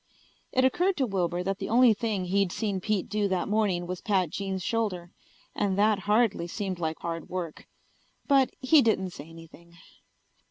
[0.51, 4.01] It occurred to Wilbur that the only thing he'd seen Pete do that morning was
[4.01, 5.11] pat Jean's shoulder,
[5.53, 7.67] and that hardly seemed like hard work.
[8.27, 9.77] But he didn't say anything.